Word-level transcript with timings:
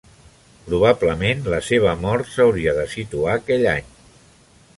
Probablement 0.69 1.43
la 1.55 1.59
seva 1.67 1.93
mort 2.07 2.33
s'hauria 2.37 2.75
de 2.79 2.87
situar 2.95 3.37
aquell 3.37 3.69
any. 3.77 3.97